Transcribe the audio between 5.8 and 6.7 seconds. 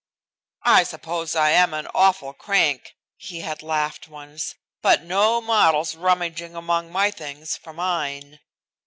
rummaging